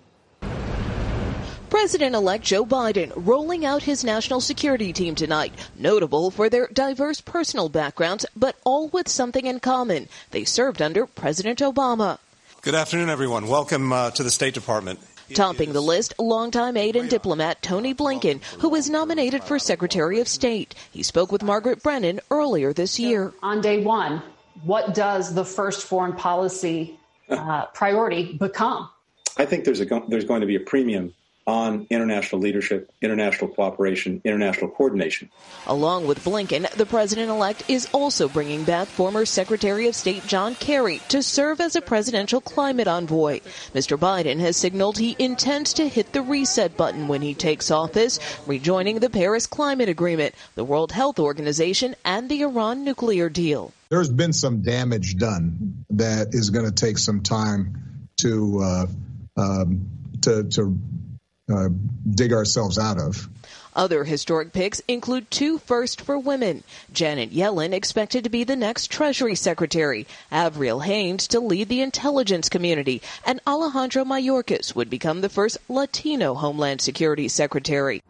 President 1.70 2.16
elect 2.16 2.42
Joe 2.42 2.66
Biden 2.66 3.12
rolling 3.14 3.64
out 3.64 3.84
his 3.84 4.02
national 4.02 4.40
security 4.40 4.92
team 4.92 5.14
tonight, 5.14 5.52
notable 5.78 6.32
for 6.32 6.48
their 6.48 6.66
diverse 6.72 7.20
personal 7.20 7.68
backgrounds, 7.68 8.26
but 8.34 8.56
all 8.64 8.88
with 8.88 9.08
something 9.08 9.46
in 9.46 9.60
common. 9.60 10.08
They 10.32 10.42
served 10.42 10.82
under 10.82 11.06
President 11.06 11.60
Obama. 11.60 12.18
Good 12.62 12.74
afternoon, 12.74 13.08
everyone. 13.08 13.46
Welcome 13.46 13.92
uh, 13.92 14.10
to 14.10 14.24
the 14.24 14.32
State 14.32 14.54
Department. 14.54 14.98
Topping 15.34 15.72
the 15.72 15.80
list, 15.80 16.14
longtime 16.18 16.76
aide 16.76 16.96
and 16.96 17.10
diplomat 17.10 17.62
Tony 17.62 17.94
Blinken, 17.94 18.42
who 18.60 18.68
was 18.68 18.88
nominated 18.88 19.42
for 19.42 19.58
Secretary 19.58 20.20
of 20.20 20.28
State. 20.28 20.74
He 20.92 21.02
spoke 21.02 21.32
with 21.32 21.42
Margaret 21.42 21.82
Brennan 21.82 22.20
earlier 22.30 22.72
this 22.72 22.98
year. 22.98 23.32
On 23.42 23.60
day 23.60 23.82
one, 23.82 24.22
what 24.62 24.94
does 24.94 25.34
the 25.34 25.44
first 25.44 25.82
foreign 25.82 26.12
policy 26.12 26.98
uh, 27.28 27.66
priority 27.66 28.34
become? 28.34 28.88
I 29.36 29.44
think 29.44 29.64
there's 29.64 29.80
a 29.80 30.02
there's 30.08 30.24
going 30.24 30.40
to 30.40 30.46
be 30.46 30.56
a 30.56 30.60
premium 30.60 31.14
on 31.46 31.86
international 31.90 32.40
leadership, 32.40 32.90
international 33.00 33.48
cooperation, 33.48 34.20
international 34.24 34.68
coordination. 34.68 35.30
Along 35.66 36.06
with 36.06 36.24
Blinken, 36.24 36.68
the 36.72 36.86
president 36.86 37.30
elect 37.30 37.62
is 37.68 37.88
also 37.92 38.28
bringing 38.28 38.64
back 38.64 38.88
former 38.88 39.24
Secretary 39.24 39.86
of 39.86 39.94
State 39.94 40.26
John 40.26 40.56
Kerry 40.56 41.00
to 41.08 41.22
serve 41.22 41.60
as 41.60 41.76
a 41.76 41.80
presidential 41.80 42.40
climate 42.40 42.88
envoy. 42.88 43.40
Mr. 43.74 43.96
Biden 43.96 44.40
has 44.40 44.56
signaled 44.56 44.98
he 44.98 45.14
intends 45.18 45.72
to 45.74 45.88
hit 45.88 46.12
the 46.12 46.22
reset 46.22 46.76
button 46.76 47.06
when 47.06 47.22
he 47.22 47.34
takes 47.34 47.70
office, 47.70 48.18
rejoining 48.46 48.98
the 48.98 49.10
Paris 49.10 49.46
Climate 49.46 49.88
Agreement, 49.88 50.34
the 50.56 50.64
World 50.64 50.90
Health 50.90 51.20
Organization, 51.20 51.94
and 52.04 52.28
the 52.28 52.42
Iran 52.42 52.84
nuclear 52.84 53.28
deal. 53.28 53.72
There's 53.88 54.10
been 54.10 54.32
some 54.32 54.62
damage 54.62 55.16
done 55.16 55.84
that 55.90 56.28
is 56.32 56.50
going 56.50 56.66
to 56.66 56.72
take 56.72 56.98
some 56.98 57.22
time 57.22 58.08
to 58.16 58.60
uh, 58.62 58.86
um, 59.36 59.90
to, 60.22 60.44
to 60.44 60.78
uh, 61.52 61.68
dig 62.10 62.32
ourselves 62.32 62.78
out 62.78 62.98
of. 62.98 63.28
Other 63.74 64.04
historic 64.04 64.52
picks 64.52 64.80
include 64.88 65.30
two 65.30 65.58
first 65.58 66.00
for 66.00 66.18
women. 66.18 66.64
Janet 66.92 67.30
Yellen 67.30 67.72
expected 67.72 68.24
to 68.24 68.30
be 68.30 68.42
the 68.42 68.56
next 68.56 68.90
Treasury 68.90 69.34
Secretary, 69.34 70.06
Avril 70.32 70.80
Haines 70.80 71.28
to 71.28 71.40
lead 71.40 71.68
the 71.68 71.82
intelligence 71.82 72.48
community, 72.48 73.02
and 73.24 73.38
Alejandro 73.46 74.04
Mayorkas 74.04 74.74
would 74.74 74.88
become 74.88 75.20
the 75.20 75.28
first 75.28 75.58
Latino 75.68 76.34
Homeland 76.34 76.80
Security 76.80 77.28
Secretary. 77.28 78.02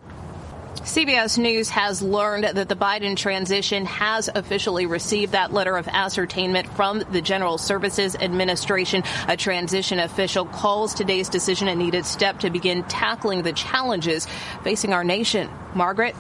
CBS 0.81 1.39
News 1.39 1.69
has 1.71 2.03
learned 2.03 2.45
that 2.45 2.69
the 2.69 2.77
Biden 2.77 3.17
transition 3.17 3.87
has 3.87 4.29
officially 4.35 4.87
received 4.87 5.33
that 5.33 5.53
letter 5.53 5.77
of 5.77 5.89
ascertainment 5.89 6.69
from 6.75 7.03
the 7.11 7.21
General 7.21 7.59
Services 7.59 8.15
Administration. 8.15 9.03
A 9.29 9.37
transition 9.37 9.99
official 9.99 10.45
calls 10.45 10.95
today's 10.95 11.29
decision 11.29 11.69
a 11.69 11.75
needed 11.75 12.07
step 12.07 12.41
to 12.41 12.51
begin 12.51 12.85
tackling 12.85 13.43
the 13.43 13.53
challenges 13.53 14.27
facing 14.63 14.93
our 14.93 15.05
nation. 15.05 15.51
Margaret? 15.75 16.15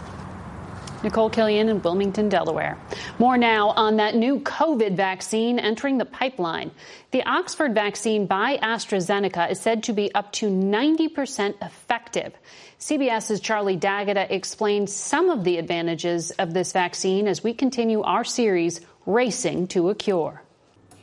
Nicole 1.07 1.31
Killion 1.31 1.69
in 1.69 1.81
Wilmington, 1.83 2.29
Delaware. 2.29 2.77
More 3.21 3.39
now 3.39 3.69
on 3.69 3.99
that 3.99 4.17
new 4.17 4.41
COVID 4.41 4.97
vaccine 4.97 5.61
entering 5.61 5.99
the 5.99 6.05
pipeline. 6.05 6.73
The 7.13 7.23
Oxford 7.23 7.77
vaccine 7.77 8.27
by 8.27 8.57
AstraZeneca 8.57 9.49
is 9.49 9.61
said 9.61 9.85
to 9.85 9.93
be 9.93 10.13
up 10.17 10.33
to 10.33 10.47
90% 10.47 11.65
effective. 11.65 12.33
CBS's 12.81 13.39
Charlie 13.39 13.77
D'Agata 13.77 14.27
explains 14.35 14.93
some 14.93 15.31
of 15.31 15.45
the 15.45 15.59
advantages 15.59 16.33
of 16.33 16.53
this 16.53 16.73
vaccine 16.73 17.29
as 17.29 17.45
we 17.45 17.55
continue 17.55 18.03
our 18.03 18.25
series, 18.25 18.81
Racing 19.07 19.69
to 19.69 19.91
a 19.91 19.95
Cure. 19.95 20.43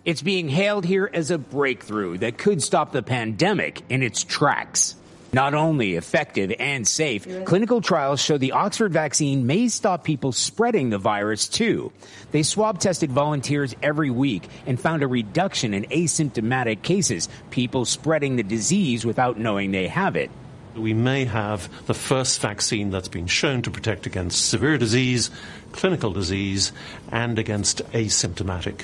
It's 0.04 0.22
being 0.22 0.50
hailed 0.50 0.84
here 0.84 1.10
as 1.14 1.32
a 1.32 1.38
breakthrough 1.38 2.18
that 2.18 2.38
could 2.38 2.62
stop 2.62 2.92
the 2.92 3.04
pandemic 3.04 3.84
in 3.88 4.04
its 4.04 4.26
tracks. 4.26 4.98
Not 5.34 5.56
only 5.56 5.96
effective 5.96 6.54
and 6.60 6.88
safe, 6.88 7.28
clinical 7.46 7.82
trials 7.82 8.22
show 8.22 8.38
the 8.38 8.52
Oxford 8.52 8.94
vaccine 8.94 9.48
may 9.48 9.68
stop 9.68 10.04
people 10.04 10.32
spreading 10.32 10.92
the 10.92 11.00
virus 11.00 11.48
too. 11.48 11.92
They 12.32 12.44
swab 12.44 12.80
tested 12.80 13.12
volunteers 13.12 13.76
every 13.82 14.12
week 14.12 14.48
and 14.68 14.80
found 14.80 15.02
a 15.02 15.08
reduction 15.08 15.74
in 15.74 15.86
asymptomatic 15.86 16.84
cases, 16.84 17.30
people 17.50 17.86
spreading 17.86 18.36
the 18.36 18.44
disease 18.44 19.06
without 19.06 19.40
knowing 19.40 19.72
they 19.72 19.88
have 19.88 20.16
it. 20.16 20.30
We 20.76 20.94
may 20.94 21.26
have 21.26 21.68
the 21.88 21.94
first 21.96 22.40
vaccine 22.40 22.92
that's 22.92 23.08
been 23.08 23.28
shown 23.28 23.64
to 23.64 23.72
protect 23.72 24.06
against 24.06 24.50
severe 24.50 24.78
disease, 24.78 25.32
clinical 25.72 26.12
disease, 26.12 26.72
and 27.12 27.40
against 27.40 27.80
asymptomatic 27.92 28.84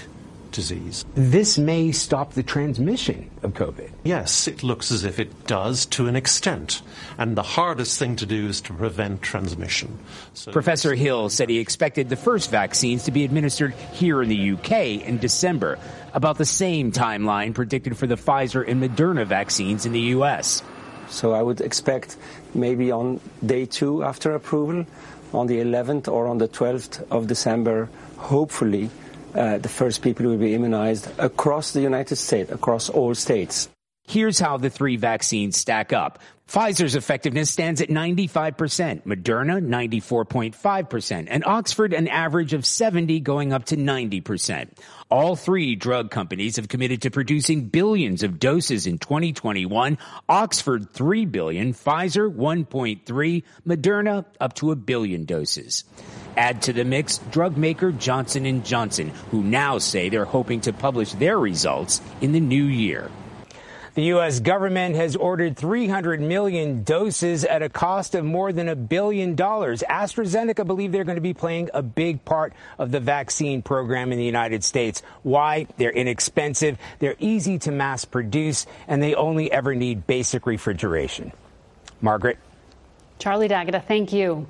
disease. 0.52 1.06
This 1.16 1.58
may 1.58 1.92
stop 1.92 2.34
the 2.34 2.44
transmission 2.44 3.30
of 3.44 3.54
COVID. 3.54 3.90
Yes, 4.04 4.48
it 4.48 4.64
looks 4.64 4.92
as 4.92 5.04
if 5.04 5.20
it 5.20 5.48
does 5.48 5.86
to 5.88 6.08
an 6.08 6.16
extent. 6.16 6.82
And 7.18 7.36
the 7.36 7.44
hardest 7.44 8.00
thing 8.00 8.16
to 8.18 8.26
do 8.26 8.48
is 8.48 8.62
to 8.62 8.74
prevent 8.74 9.22
transmission. 9.22 9.98
So 10.34 10.52
Professor 10.52 10.96
Hill 10.96 11.30
said 11.30 11.50
he 11.50 11.60
expected 11.60 12.10
the 12.10 12.16
first 12.16 12.52
vaccines 12.52 13.04
to 13.04 13.12
be 13.12 13.24
administered 13.24 13.74
here 13.94 14.22
in 14.22 14.30
the 14.30 14.52
UK 14.52 15.06
in 15.06 15.18
December, 15.18 15.80
about 16.14 16.38
the 16.38 16.46
same 16.46 16.92
timeline 16.92 17.54
predicted 17.54 17.98
for 17.98 18.08
the 18.08 18.16
Pfizer 18.16 18.68
and 18.68 18.82
Moderna 18.82 19.26
vaccines 19.26 19.86
in 19.86 19.92
the 19.92 20.16
US. 20.18 20.64
So 21.10 21.34
I 21.34 21.42
would 21.42 21.62
expect 21.62 22.18
maybe 22.54 22.92
on 22.92 23.20
day 23.46 23.66
two 23.66 24.04
after 24.04 24.36
approval, 24.36 24.86
on 25.34 25.48
the 25.48 25.60
11th 25.60 26.08
or 26.08 26.28
on 26.28 26.38
the 26.38 26.48
12th 26.48 27.06
of 27.12 27.28
December, 27.28 27.90
hopefully, 28.18 28.90
Uh, 29.36 29.58
the 29.58 29.70
first 29.70 30.02
people 30.02 30.26
will 30.26 30.38
be 30.38 30.56
immunized 30.56 31.08
across 31.20 31.72
the 31.72 31.82
United 31.82 32.16
States, 32.16 32.52
across 32.52 32.90
all 32.90 33.14
states. 33.14 33.70
Here's 34.10 34.40
how 34.40 34.58
the 34.58 34.72
three 34.72 34.96
vaccines 34.96 35.56
stack 35.56 35.94
up. 35.94 36.18
Pfizer's 36.48 36.96
effectiveness 36.96 37.52
stands 37.52 37.80
at 37.80 37.90
95%, 37.90 39.04
Moderna 39.04 39.64
94.5%, 39.64 41.28
and 41.30 41.46
Oxford 41.46 41.94
an 41.94 42.08
average 42.08 42.54
of 42.54 42.66
70 42.66 43.20
going 43.20 43.54
up 43.54 43.66
to 43.66 43.78
90%. 43.78 44.70
All 45.12 45.36
three 45.36 45.76
drug 45.76 46.10
companies 46.10 46.56
have 46.56 46.70
committed 46.70 47.04
to 47.04 47.12
producing 47.12 47.66
billions 47.66 48.24
of 48.24 48.40
doses 48.40 48.88
in 48.88 48.98
2021. 48.98 50.00
Oxford 50.28 50.90
3 50.90 51.26
billion, 51.28 51.74
Pfizer 51.74 52.34
1.3, 52.36 53.44
Moderna 53.68 54.26
up 54.40 54.54
to 54.56 54.72
a 54.72 54.76
billion 54.76 55.26
doses. 55.26 55.84
Add 56.36 56.64
to 56.64 56.74
the 56.74 56.84
mix 56.84 57.20
drug 57.30 57.58
maker 57.58 57.92
Johnson 57.92 58.64
& 58.64 58.66
Johnson, 58.66 59.10
who 59.30 59.44
now 59.44 59.78
say 59.78 60.10
they're 60.10 60.26
hoping 60.26 60.62
to 60.62 60.74
publish 60.74 61.14
their 61.14 61.38
results 61.38 62.02
in 62.22 62.32
the 62.32 62.40
new 62.40 62.64
year. 62.64 63.12
The 64.00 64.06
U.S. 64.16 64.40
government 64.40 64.96
has 64.96 65.18
ordered 65.18 65.58
300 65.58 66.22
million 66.22 66.84
doses 66.84 67.44
at 67.44 67.62
a 67.62 67.68
cost 67.68 68.16
of 68.16 68.24
more 68.24 68.54
than 68.54 68.70
a 68.70 68.76
billion 68.78 69.36
dollars. 69.36 69.84
AstraZeneca 69.90 70.66
believe 70.66 70.94
they're 70.94 71.04
going 71.04 71.18
to 71.18 71.22
be 71.22 71.34
playing 71.34 71.70
a 71.74 71.82
big 71.82 72.24
part 72.24 72.54
of 72.78 72.92
the 72.92 73.02
vaccine 73.02 73.62
program 73.62 74.14
in 74.14 74.18
the 74.18 74.24
United 74.24 74.64
States. 74.64 75.04
Why? 75.24 75.68
They're 75.76 75.92
inexpensive, 75.92 76.78
they're 77.00 77.18
easy 77.20 77.60
to 77.60 77.72
mass 77.72 78.06
produce, 78.06 78.68
and 78.88 79.04
they 79.04 79.16
only 79.16 79.52
ever 79.52 79.76
need 79.76 80.08
basic 80.08 80.48
refrigeration. 80.48 81.34
Margaret? 82.00 82.38
Charlie 83.18 83.50
D'Agata, 83.50 83.82
thank 83.86 84.14
you. 84.14 84.48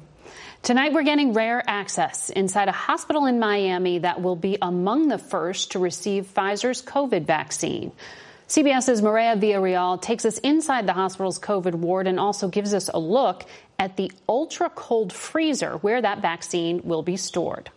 Tonight, 0.62 0.94
we're 0.94 1.02
getting 1.02 1.34
rare 1.34 1.64
access 1.66 2.30
inside 2.30 2.68
a 2.68 2.72
hospital 2.72 3.26
in 3.26 3.40
Miami 3.40 3.98
that 3.98 4.22
will 4.22 4.36
be 4.36 4.60
among 4.62 5.08
the 5.08 5.18
first 5.18 5.72
to 5.72 5.80
receive 5.80 6.32
Pfizer's 6.36 6.84
COVID 6.84 7.26
vaccine. 7.26 7.92
CBS's 8.50 9.04
Maria 9.04 9.36
Villarreal 9.36 10.02
takes 10.02 10.26
us 10.26 10.40
inside 10.40 10.88
the 10.88 10.94
hospital's 10.94 11.38
COVID 11.38 11.76
ward 11.76 12.08
and 12.08 12.20
also 12.20 12.48
gives 12.48 12.74
us 12.74 12.90
a 12.92 12.98
look 12.98 13.46
at 13.78 13.96
the 13.96 14.12
ultra 14.28 14.72
cold 14.72 15.14
freezer 15.14 15.78
where 15.78 16.02
that 16.02 16.24
vaccine 16.24 16.82
will 16.84 17.04
be 17.04 17.16
stored. 17.16 17.70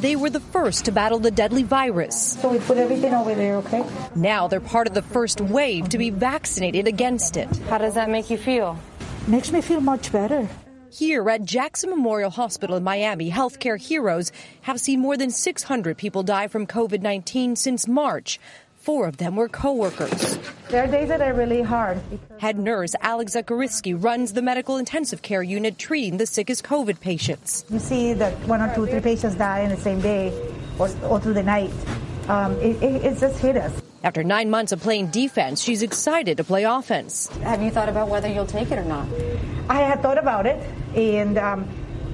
They 0.00 0.16
were 0.16 0.28
the 0.28 0.40
first 0.40 0.84
to 0.84 0.92
battle 0.92 1.18
the 1.18 1.30
deadly 1.30 1.62
virus. 1.62 2.36
So 2.42 2.50
we 2.50 2.58
put 2.58 2.76
everything 2.76 3.14
over 3.14 3.34
there, 3.34 3.56
okay? 3.56 3.86
Now 4.14 4.48
they're 4.48 4.60
part 4.60 4.86
of 4.86 4.92
the 4.92 5.00
first 5.00 5.40
wave 5.40 5.88
to 5.88 5.96
be 5.96 6.10
vaccinated 6.10 6.86
against 6.86 7.38
it. 7.38 7.48
How 7.70 7.78
does 7.78 7.94
that 7.94 8.10
make 8.10 8.28
you 8.28 8.36
feel? 8.36 8.78
Makes 9.26 9.50
me 9.50 9.62
feel 9.62 9.80
much 9.80 10.12
better. 10.12 10.46
Here 10.92 11.30
at 11.30 11.44
Jackson 11.44 11.88
Memorial 11.88 12.30
Hospital 12.30 12.76
in 12.76 12.82
Miami, 12.82 13.30
healthcare 13.30 13.80
heroes 13.80 14.30
have 14.62 14.78
seen 14.78 15.00
more 15.00 15.16
than 15.16 15.30
600 15.30 15.96
people 15.96 16.22
die 16.22 16.48
from 16.48 16.66
COVID 16.66 17.00
19 17.00 17.56
since 17.56 17.88
March. 17.88 18.38
Four 18.80 19.08
of 19.08 19.18
them 19.18 19.36
were 19.36 19.48
coworkers. 19.48 20.38
There 20.70 20.82
are 20.82 20.86
days 20.86 21.08
that 21.08 21.20
are 21.20 21.34
really 21.34 21.60
hard. 21.60 22.00
Head 22.38 22.58
nurse 22.58 22.94
Alex 23.02 23.36
Zakariski 23.36 23.94
runs 24.02 24.32
the 24.32 24.40
medical 24.40 24.78
intensive 24.78 25.20
care 25.20 25.42
unit 25.42 25.76
treating 25.76 26.16
the 26.16 26.24
sickest 26.24 26.64
COVID 26.64 26.98
patients. 26.98 27.66
You 27.68 27.78
see 27.78 28.14
that 28.14 28.32
one 28.48 28.62
or 28.62 28.74
two, 28.74 28.86
three 28.86 29.00
patients 29.00 29.34
die 29.34 29.60
in 29.60 29.68
the 29.68 29.76
same 29.76 30.00
day 30.00 30.32
or, 30.78 30.88
or 31.04 31.20
through 31.20 31.34
the 31.34 31.42
night. 31.42 31.70
Um, 32.28 32.52
it, 32.60 32.82
it, 32.82 33.04
it 33.04 33.18
just 33.18 33.38
hit 33.38 33.58
us. 33.58 33.70
After 34.02 34.24
nine 34.24 34.48
months 34.48 34.72
of 34.72 34.80
playing 34.80 35.08
defense, 35.08 35.60
she's 35.60 35.82
excited 35.82 36.38
to 36.38 36.44
play 36.44 36.64
offense. 36.64 37.28
Have 37.42 37.62
you 37.62 37.70
thought 37.70 37.90
about 37.90 38.08
whether 38.08 38.28
you'll 38.28 38.46
take 38.46 38.70
it 38.70 38.78
or 38.78 38.84
not? 38.84 39.06
I 39.68 39.82
had 39.82 40.00
thought 40.00 40.16
about 40.16 40.46
it, 40.46 40.56
and 40.96 41.36
um, 41.36 41.68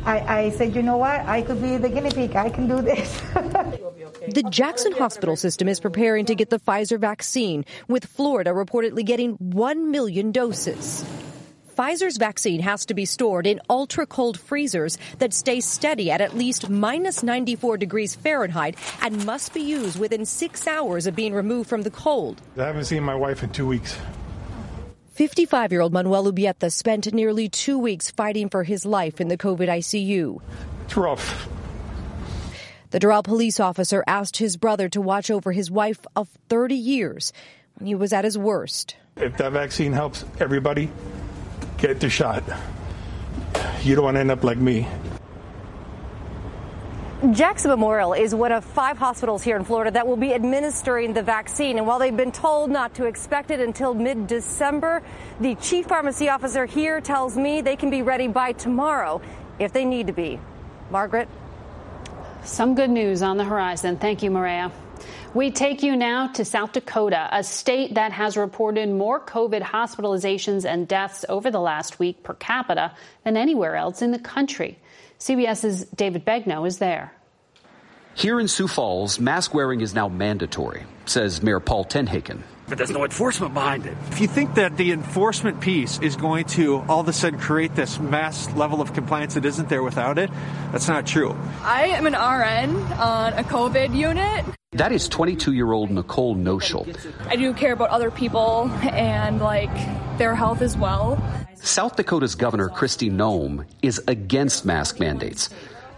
I, 0.06 0.38
I, 0.38 0.50
said, 0.50 0.76
you 0.76 0.82
know 0.82 0.98
what? 0.98 1.20
I 1.22 1.42
could 1.42 1.60
be 1.60 1.78
the 1.78 1.88
guinea 1.88 2.10
pig. 2.10 2.36
I 2.36 2.48
can 2.48 2.68
do 2.68 2.80
this. 2.80 3.20
the 3.34 4.46
Jackson 4.48 4.92
Hospital 4.92 5.34
System 5.34 5.66
is 5.66 5.80
preparing 5.80 6.26
to 6.26 6.36
get 6.36 6.48
the 6.48 6.60
Pfizer 6.60 6.96
vaccine, 6.96 7.64
with 7.88 8.04
Florida 8.04 8.50
reportedly 8.50 9.04
getting 9.04 9.32
1 9.32 9.90
million 9.90 10.30
doses. 10.30 11.04
Pfizer's 11.76 12.18
vaccine 12.18 12.60
has 12.60 12.86
to 12.86 12.94
be 12.94 13.04
stored 13.04 13.48
in 13.48 13.60
ultra 13.68 14.06
cold 14.06 14.38
freezers 14.38 14.96
that 15.18 15.34
stay 15.34 15.60
steady 15.60 16.10
at 16.10 16.20
at 16.20 16.34
least 16.34 16.70
minus 16.70 17.24
94 17.24 17.76
degrees 17.76 18.14
Fahrenheit 18.14 18.76
and 19.02 19.26
must 19.26 19.52
be 19.52 19.60
used 19.60 19.98
within 19.98 20.24
six 20.24 20.68
hours 20.68 21.08
of 21.08 21.16
being 21.16 21.34
removed 21.34 21.68
from 21.68 21.82
the 21.82 21.90
cold. 21.90 22.40
I 22.56 22.62
haven't 22.62 22.84
seen 22.84 23.02
my 23.02 23.16
wife 23.16 23.42
in 23.42 23.50
two 23.50 23.66
weeks. 23.66 23.98
55 25.16 25.72
year 25.72 25.80
old 25.80 25.94
Manuel 25.94 26.30
Ubieta 26.30 26.70
spent 26.70 27.10
nearly 27.14 27.48
two 27.48 27.78
weeks 27.78 28.10
fighting 28.10 28.50
for 28.50 28.64
his 28.64 28.84
life 28.84 29.18
in 29.18 29.28
the 29.28 29.38
COVID 29.38 29.66
ICU. 29.66 30.42
It's 30.84 30.94
rough. 30.94 31.48
The 32.90 33.00
Doral 33.00 33.24
police 33.24 33.58
officer 33.58 34.04
asked 34.06 34.36
his 34.36 34.58
brother 34.58 34.90
to 34.90 35.00
watch 35.00 35.30
over 35.30 35.52
his 35.52 35.70
wife 35.70 36.00
of 36.14 36.28
30 36.50 36.74
years 36.74 37.32
when 37.78 37.86
he 37.86 37.94
was 37.94 38.12
at 38.12 38.24
his 38.24 38.36
worst. 38.36 38.94
If 39.16 39.38
that 39.38 39.52
vaccine 39.52 39.94
helps 39.94 40.22
everybody, 40.38 40.90
get 41.78 41.98
the 41.98 42.10
shot. 42.10 42.44
You 43.84 43.94
don't 43.94 44.04
want 44.04 44.16
to 44.16 44.20
end 44.20 44.30
up 44.30 44.44
like 44.44 44.58
me. 44.58 44.86
Jackson 47.32 47.70
Memorial 47.70 48.12
is 48.12 48.34
one 48.34 48.52
of 48.52 48.62
five 48.62 48.98
hospitals 48.98 49.42
here 49.42 49.56
in 49.56 49.64
Florida 49.64 49.90
that 49.92 50.06
will 50.06 50.18
be 50.18 50.34
administering 50.34 51.14
the 51.14 51.22
vaccine. 51.22 51.78
And 51.78 51.86
while 51.86 51.98
they've 51.98 52.14
been 52.14 52.30
told 52.30 52.70
not 52.70 52.94
to 52.96 53.06
expect 53.06 53.50
it 53.50 53.58
until 53.58 53.94
mid 53.94 54.26
December, 54.26 55.02
the 55.40 55.54
chief 55.54 55.86
pharmacy 55.86 56.28
officer 56.28 56.66
here 56.66 57.00
tells 57.00 57.34
me 57.34 57.62
they 57.62 57.74
can 57.74 57.88
be 57.88 58.02
ready 58.02 58.28
by 58.28 58.52
tomorrow 58.52 59.22
if 59.58 59.72
they 59.72 59.86
need 59.86 60.08
to 60.08 60.12
be. 60.12 60.38
Margaret? 60.90 61.26
Some 62.44 62.74
good 62.74 62.90
news 62.90 63.22
on 63.22 63.38
the 63.38 63.44
horizon. 63.44 63.96
Thank 63.96 64.22
you, 64.22 64.30
Maria. 64.30 64.70
We 65.32 65.50
take 65.50 65.82
you 65.82 65.96
now 65.96 66.28
to 66.28 66.44
South 66.44 66.72
Dakota, 66.72 67.30
a 67.32 67.42
state 67.42 67.94
that 67.94 68.12
has 68.12 68.36
reported 68.36 68.90
more 68.90 69.20
COVID 69.20 69.62
hospitalizations 69.62 70.66
and 70.66 70.86
deaths 70.86 71.24
over 71.30 71.50
the 71.50 71.60
last 71.60 71.98
week 71.98 72.22
per 72.22 72.34
capita 72.34 72.92
than 73.24 73.38
anywhere 73.38 73.74
else 73.74 74.02
in 74.02 74.10
the 74.10 74.18
country. 74.18 74.78
CBS's 75.18 75.84
David 75.86 76.24
Begnaud 76.24 76.66
is 76.66 76.78
there. 76.78 77.12
Here 78.14 78.40
in 78.40 78.48
Sioux 78.48 78.66
Falls, 78.66 79.20
mask 79.20 79.52
wearing 79.52 79.82
is 79.82 79.94
now 79.94 80.08
mandatory, 80.08 80.84
says 81.04 81.42
Mayor 81.42 81.60
Paul 81.60 81.84
TenHaken. 81.84 82.42
But 82.66 82.78
there's 82.78 82.90
no 82.90 83.04
enforcement 83.04 83.54
behind 83.54 83.86
it. 83.86 83.96
If 84.10 84.20
you 84.20 84.26
think 84.26 84.54
that 84.54 84.76
the 84.76 84.90
enforcement 84.92 85.60
piece 85.60 86.00
is 86.00 86.16
going 86.16 86.46
to 86.46 86.78
all 86.88 87.00
of 87.00 87.08
a 87.08 87.12
sudden 87.12 87.38
create 87.38 87.74
this 87.74 88.00
mass 88.00 88.50
level 88.54 88.80
of 88.80 88.94
compliance 88.94 89.34
that 89.34 89.44
isn't 89.44 89.68
there 89.68 89.82
without 89.82 90.18
it, 90.18 90.30
that's 90.72 90.88
not 90.88 91.06
true. 91.06 91.36
I 91.62 91.88
am 91.88 92.06
an 92.06 92.14
RN 92.14 92.76
on 92.94 93.34
a 93.34 93.44
COVID 93.44 93.94
unit. 93.94 94.46
That 94.76 94.92
is 94.92 95.08
22 95.08 95.54
year 95.54 95.72
old 95.72 95.90
Nicole 95.90 96.36
Noshel. 96.36 96.84
I 97.28 97.36
do 97.36 97.54
care 97.54 97.72
about 97.72 97.88
other 97.88 98.10
people 98.10 98.70
and 98.82 99.40
like 99.40 99.74
their 100.18 100.34
health 100.34 100.60
as 100.60 100.76
well. 100.76 101.16
South 101.54 101.96
Dakota's 101.96 102.34
Governor 102.34 102.68
Kristi 102.68 103.10
Noem 103.10 103.64
is 103.80 104.02
against 104.06 104.66
mask 104.66 105.00
mandates, 105.00 105.48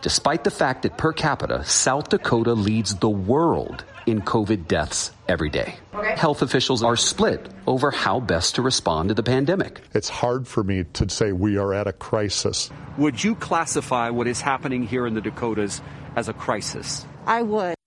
despite 0.00 0.44
the 0.44 0.52
fact 0.52 0.82
that 0.82 0.96
per 0.96 1.12
capita, 1.12 1.64
South 1.64 2.08
Dakota 2.08 2.52
leads 2.54 2.94
the 2.94 3.10
world 3.10 3.84
in 4.06 4.22
COVID 4.22 4.68
deaths 4.68 5.10
every 5.26 5.50
day. 5.50 5.74
Okay. 5.92 6.14
Health 6.14 6.40
officials 6.42 6.84
are 6.84 6.96
split 6.96 7.48
over 7.66 7.90
how 7.90 8.20
best 8.20 8.54
to 8.54 8.62
respond 8.62 9.08
to 9.08 9.14
the 9.14 9.24
pandemic. 9.24 9.80
It's 9.92 10.08
hard 10.08 10.46
for 10.46 10.62
me 10.62 10.84
to 10.94 11.10
say 11.10 11.32
we 11.32 11.58
are 11.58 11.74
at 11.74 11.88
a 11.88 11.92
crisis. 11.92 12.70
Would 12.96 13.24
you 13.24 13.34
classify 13.34 14.10
what 14.10 14.28
is 14.28 14.40
happening 14.40 14.86
here 14.86 15.04
in 15.04 15.14
the 15.14 15.20
Dakotas 15.20 15.82
as 16.14 16.28
a 16.28 16.32
crisis? 16.32 17.04
I 17.26 17.42
would. 17.42 17.77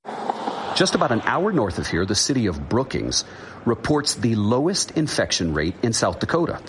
Just 0.76 0.96
about 0.96 1.12
an 1.12 1.22
hour 1.26 1.52
north 1.52 1.80
of 1.80 1.88
here, 1.88 2.06
the 2.06 2.16
city 2.16 2.48
of 2.48 2.70
Brookings 2.70 3.26
reports 3.66 4.16
the 4.16 4.36
lowest 4.36 4.92
infection 4.92 5.54
rate 5.54 5.76
in 5.84 5.92
South 5.92 6.20
Dakota. 6.20 6.62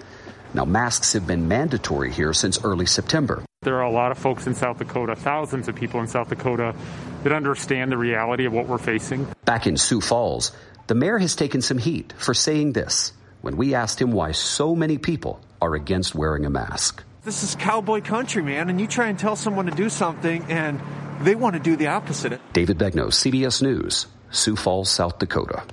Now, 0.54 0.64
masks 0.64 1.12
have 1.12 1.26
been 1.26 1.48
mandatory 1.48 2.12
here 2.12 2.32
since 2.32 2.62
early 2.64 2.84
September. 2.84 3.44
There 3.62 3.76
are 3.76 3.84
a 3.84 3.90
lot 3.90 4.10
of 4.10 4.18
folks 4.18 4.46
in 4.46 4.54
South 4.54 4.78
Dakota, 4.78 5.14
thousands 5.14 5.68
of 5.68 5.76
people 5.76 6.00
in 6.00 6.08
South 6.08 6.28
Dakota, 6.28 6.74
that 7.22 7.32
understand 7.32 7.92
the 7.92 7.96
reality 7.96 8.44
of 8.44 8.52
what 8.52 8.66
we're 8.66 8.76
facing. 8.76 9.26
Back 9.44 9.68
in 9.68 9.76
Sioux 9.76 10.00
Falls, 10.00 10.50
the 10.88 10.96
mayor 10.96 11.18
has 11.18 11.36
taken 11.36 11.62
some 11.62 11.78
heat 11.78 12.12
for 12.18 12.34
saying 12.34 12.72
this 12.72 13.12
when 13.40 13.56
we 13.56 13.74
asked 13.74 14.02
him 14.02 14.10
why 14.10 14.32
so 14.32 14.74
many 14.74 14.98
people 14.98 15.40
are 15.60 15.74
against 15.74 16.14
wearing 16.14 16.44
a 16.44 16.50
mask. 16.50 17.04
This 17.24 17.44
is 17.44 17.54
cowboy 17.54 18.00
country, 18.00 18.42
man, 18.42 18.68
and 18.68 18.80
you 18.80 18.88
try 18.88 19.06
and 19.06 19.18
tell 19.18 19.36
someone 19.36 19.66
to 19.66 19.72
do 19.72 19.88
something 19.88 20.44
and 20.50 20.80
they 21.24 21.34
want 21.34 21.54
to 21.54 21.60
do 21.60 21.76
the 21.76 21.88
opposite. 21.88 22.40
David 22.52 22.78
Begnaud, 22.78 23.08
CBS 23.08 23.62
News, 23.62 24.06
Sioux 24.30 24.56
Falls, 24.56 24.90
South 24.90 25.18
Dakota. 25.18 25.64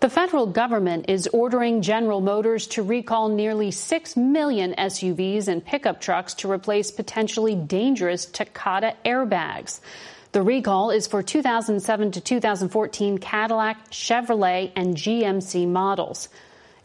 The 0.00 0.08
federal 0.08 0.46
government 0.46 1.06
is 1.08 1.28
ordering 1.32 1.82
General 1.82 2.20
Motors 2.20 2.68
to 2.68 2.84
recall 2.84 3.28
nearly 3.28 3.72
6 3.72 4.16
million 4.16 4.74
SUVs 4.78 5.48
and 5.48 5.64
pickup 5.64 6.00
trucks 6.00 6.34
to 6.34 6.50
replace 6.50 6.92
potentially 6.92 7.56
dangerous 7.56 8.24
Takata 8.24 8.94
airbags. 9.04 9.80
The 10.30 10.42
recall 10.42 10.92
is 10.92 11.08
for 11.08 11.20
2007 11.20 12.12
to 12.12 12.20
2014 12.20 13.18
Cadillac, 13.18 13.90
Chevrolet, 13.90 14.70
and 14.76 14.94
GMC 14.94 15.66
models. 15.66 16.28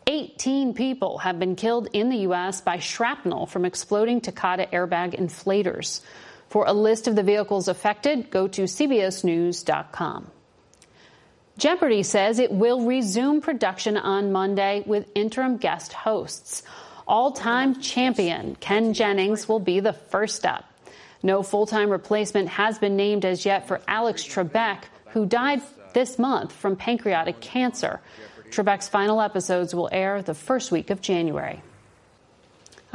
18 0.08 0.73
people 0.73 1.19
have 1.19 1.38
been 1.38 1.56
killed 1.56 1.89
in 1.93 2.10
the 2.10 2.17
U.S. 2.29 2.62
by 2.62 2.79
shrapnel 2.79 3.45
from 3.45 3.63
exploding 3.63 4.21
Takata 4.21 4.67
airbag 4.73 5.19
inflators. 5.19 6.01
For 6.53 6.65
a 6.67 6.73
list 6.73 7.07
of 7.07 7.15
the 7.15 7.23
vehicles 7.23 7.67
affected, 7.67 8.29
go 8.29 8.47
to 8.47 8.65
CBSNews.com. 8.65 10.29
Jeopardy 11.57 12.03
says 12.03 12.37
it 12.37 12.51
will 12.51 12.85
resume 12.85 13.41
production 13.41 13.97
on 13.97 14.31
Monday 14.31 14.83
with 14.85 15.09
interim 15.15 15.57
guest 15.57 15.93
hosts. 15.93 16.61
All 17.07 17.31
time 17.31 17.81
champion 17.81 18.55
Ken 18.59 18.93
Jennings 18.93 19.49
will 19.49 19.59
be 19.59 19.79
the 19.79 19.93
first 19.93 20.45
up. 20.45 20.65
No 21.23 21.41
full 21.41 21.65
time 21.65 21.89
replacement 21.89 22.49
has 22.49 22.77
been 22.77 22.95
named 22.95 23.25
as 23.25 23.47
yet 23.47 23.67
for 23.67 23.81
Alex 23.87 24.23
Trebek, 24.23 24.83
who 25.07 25.25
died 25.25 25.63
this 25.95 26.19
month 26.19 26.51
from 26.51 26.75
pancreatic 26.75 27.41
cancer. 27.41 27.99
Trebek's 28.51 28.87
final 28.87 29.21
episodes 29.21 29.73
will 29.73 29.89
air 29.91 30.21
the 30.21 30.35
first 30.35 30.71
week 30.71 30.91
of 30.91 31.01
January. 31.01 31.63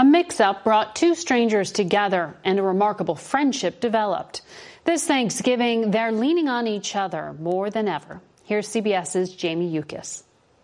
A 0.00 0.04
mix 0.04 0.38
up 0.38 0.62
brought 0.62 0.94
two 0.94 1.16
strangers 1.16 1.72
together 1.72 2.36
and 2.44 2.56
a 2.56 2.62
remarkable 2.62 3.16
friendship 3.16 3.80
developed. 3.80 4.42
This 4.84 5.04
Thanksgiving, 5.04 5.90
they're 5.90 6.12
leaning 6.12 6.48
on 6.48 6.68
each 6.68 6.94
other 6.94 7.34
more 7.40 7.68
than 7.68 7.88
ever. 7.88 8.20
Here's 8.44 8.68
CBS's 8.68 9.34
Jamie 9.34 9.68
Yuccas. 9.68 10.22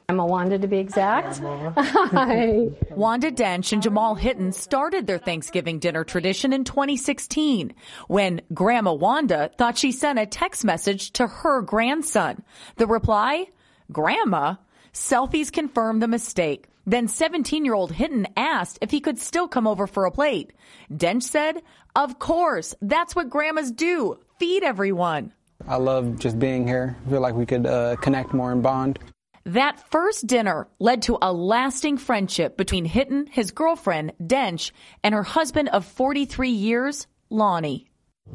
I'm 0.08 0.20
a 0.20 0.26
Wanda 0.26 0.56
to 0.58 0.68
be 0.68 0.78
exact. 0.78 1.38
Hi. 1.38 2.68
Wanda 2.90 3.32
Dench 3.32 3.72
and 3.72 3.82
Jamal 3.82 4.14
Hinton 4.14 4.52
started 4.52 5.08
their 5.08 5.18
Thanksgiving 5.18 5.80
dinner 5.80 6.04
tradition 6.04 6.52
in 6.52 6.62
2016 6.62 7.74
when 8.06 8.40
Grandma 8.52 8.92
Wanda 8.92 9.50
thought 9.58 9.76
she 9.76 9.90
sent 9.90 10.20
a 10.20 10.26
text 10.26 10.64
message 10.64 11.10
to 11.14 11.26
her 11.26 11.60
grandson. 11.60 12.44
The 12.76 12.86
reply? 12.86 13.46
Grandma? 13.90 14.56
Selfies 14.92 15.50
confirmed 15.50 16.00
the 16.00 16.08
mistake. 16.08 16.68
Then 16.86 17.08
17 17.08 17.64
year 17.64 17.74
old 17.74 17.92
Hinton 17.92 18.26
asked 18.36 18.78
if 18.80 18.90
he 18.90 19.00
could 19.00 19.18
still 19.18 19.48
come 19.48 19.66
over 19.66 19.86
for 19.86 20.04
a 20.04 20.10
plate. 20.10 20.52
Dench 20.92 21.22
said, 21.22 21.62
Of 21.96 22.18
course, 22.18 22.74
that's 22.82 23.16
what 23.16 23.30
grandmas 23.30 23.72
do. 23.72 24.18
Feed 24.38 24.62
everyone. 24.62 25.32
I 25.66 25.76
love 25.76 26.18
just 26.18 26.38
being 26.38 26.66
here. 26.66 26.96
I 27.06 27.10
feel 27.10 27.20
like 27.20 27.34
we 27.34 27.46
could 27.46 27.66
uh, 27.66 27.96
connect 27.96 28.34
more 28.34 28.52
and 28.52 28.62
bond. 28.62 28.98
That 29.46 29.90
first 29.90 30.26
dinner 30.26 30.68
led 30.78 31.02
to 31.02 31.18
a 31.20 31.32
lasting 31.32 31.98
friendship 31.98 32.56
between 32.56 32.86
Hinton, 32.86 33.26
his 33.30 33.50
girlfriend, 33.50 34.12
Dench, 34.22 34.72
and 35.02 35.14
her 35.14 35.22
husband 35.22 35.68
of 35.68 35.84
43 35.84 36.48
years, 36.50 37.06
Lonnie. 37.28 37.90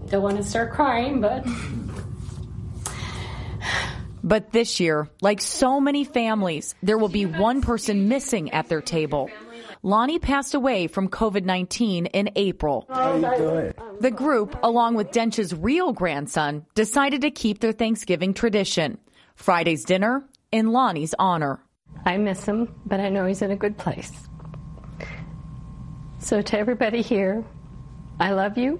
Don't 0.08 0.22
want 0.22 0.38
to 0.38 0.44
start 0.44 0.72
crying, 0.72 1.20
but. 1.20 1.46
But 4.30 4.52
this 4.52 4.80
year, 4.80 5.10
like 5.22 5.42
so 5.42 5.82
many 5.82 6.04
families, 6.04 6.76
there 6.84 7.00
will 7.00 7.10
be 7.10 7.26
one 7.26 7.64
person 7.64 8.10
missing 8.10 8.52
at 8.52 8.70
their 8.70 8.80
table. 8.80 9.28
Lonnie 9.82 10.20
passed 10.20 10.54
away 10.54 10.86
from 10.86 11.10
COVID 11.10 11.46
19 11.46 12.06
in 12.06 12.30
April. 12.36 12.86
How 12.90 13.16
you 13.16 13.38
doing? 13.38 13.74
The 14.02 14.12
group, 14.12 14.56
along 14.62 14.94
with 14.94 15.10
Dench's 15.10 15.56
real 15.56 15.94
grandson, 15.94 16.64
decided 16.76 17.22
to 17.22 17.32
keep 17.32 17.60
their 17.60 17.72
Thanksgiving 17.72 18.36
tradition. 18.36 19.00
Friday's 19.34 19.84
dinner 19.84 20.24
in 20.52 20.74
Lonnie's 20.74 21.16
honor. 21.18 21.60
I 22.06 22.18
miss 22.18 22.46
him, 22.46 22.76
but 22.86 23.00
I 23.00 23.10
know 23.10 23.26
he's 23.26 23.42
in 23.42 23.50
a 23.50 23.56
good 23.56 23.80
place. 23.80 24.12
So, 26.20 26.44
to 26.44 26.60
everybody 26.60 27.02
here, 27.02 27.44
I 28.20 28.34
love 28.34 28.60
you 28.60 28.80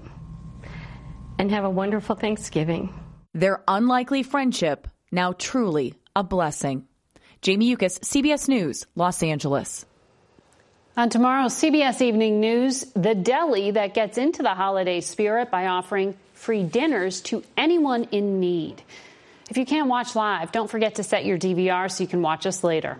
and 1.40 1.50
have 1.50 1.64
a 1.64 1.70
wonderful 1.70 2.14
Thanksgiving. 2.14 2.94
Their 3.34 3.64
unlikely 3.66 4.22
friendship 4.22 4.86
now 5.10 5.32
truly 5.32 5.94
a 6.14 6.22
blessing. 6.22 6.86
Jamie 7.42 7.66
Yuccas, 7.66 7.98
CBS 8.00 8.48
News, 8.48 8.86
Los 8.94 9.22
Angeles. 9.22 9.86
On 10.96 11.08
tomorrow's 11.08 11.54
CBS 11.54 12.02
Evening 12.02 12.40
News, 12.40 12.84
the 12.94 13.14
deli 13.14 13.70
that 13.70 13.94
gets 13.94 14.18
into 14.18 14.42
the 14.42 14.54
holiday 14.54 15.00
spirit 15.00 15.50
by 15.50 15.66
offering 15.66 16.16
free 16.34 16.62
dinners 16.62 17.20
to 17.22 17.42
anyone 17.56 18.04
in 18.12 18.40
need. 18.40 18.82
If 19.48 19.56
you 19.56 19.64
can't 19.64 19.88
watch 19.88 20.14
live, 20.14 20.52
don't 20.52 20.70
forget 20.70 20.96
to 20.96 21.02
set 21.02 21.24
your 21.24 21.38
DVR 21.38 21.90
so 21.90 22.04
you 22.04 22.08
can 22.08 22.22
watch 22.22 22.44
us 22.44 22.62
later. 22.62 22.98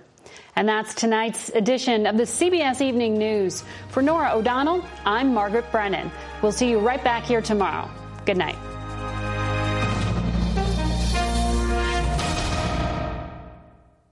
And 0.57 0.69
that's 0.69 0.95
tonight's 0.95 1.49
edition 1.51 2.07
of 2.07 2.17
the 2.17 2.25
CBS 2.25 2.81
Evening 2.81 3.19
News. 3.19 3.65
For 3.91 4.03
Norah 4.03 4.33
O'Donnell, 4.35 4.85
I'm 5.05 5.35
Margaret 5.35 5.71
Brennan. 5.71 6.11
We'll 6.43 6.53
see 6.53 6.71
you 6.71 6.79
right 6.79 7.03
back 7.03 7.25
here 7.25 7.41
tomorrow. 7.41 7.91
Good 8.25 8.37
night. 8.37 8.57